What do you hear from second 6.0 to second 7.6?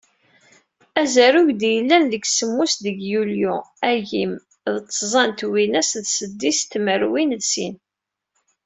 d seddis tmerwin d